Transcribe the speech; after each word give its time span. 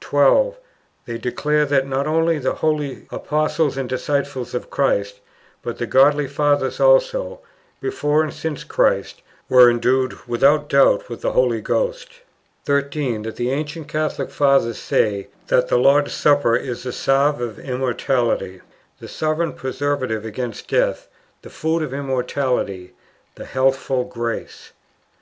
12. 0.00 0.58
They 1.06 1.16
declare 1.16 1.64
that, 1.64 1.86
not 1.88 2.06
only 2.06 2.36
the 2.38 2.52
holy 2.56 3.06
Apostles 3.10 3.78
and 3.78 3.88
disciples 3.88 4.52
of 4.54 4.68
Christ, 4.68 5.20
but 5.62 5.78
the 5.78 5.86
godly 5.86 6.26
Fathers 6.28 6.80
also, 6.80 7.40
before 7.80 8.22
and 8.22 8.30
since 8.30 8.62
Christ, 8.62 9.22
were 9.48 9.70
endued 9.70 10.12
without 10.28 10.68
doubt 10.68 11.08
with 11.08 11.22
the 11.22 11.32
Holy 11.32 11.62
Ghost. 11.62 12.12
13. 12.66 13.22
That 13.22 13.36
the 13.36 13.50
ancient 13.52 13.88
Catholic 13.88 14.28
Fathers 14.28 14.76
say 14.76 15.28
that 15.46 15.68
the 15.68 15.78
"Lord's 15.78 16.12
Supper" 16.12 16.54
is 16.54 16.82
the 16.82 16.92
salve 16.92 17.40
of 17.40 17.58
immortality, 17.58 18.60
the 18.98 19.08
sovereign 19.08 19.54
preservative 19.54 20.26
against 20.26 20.68
death, 20.68 21.08
the 21.40 21.48
food 21.48 21.82
of 21.82 21.94
immortality, 21.94 22.92
the 23.34 23.46
healthful 23.46 24.04
grace. 24.04 24.72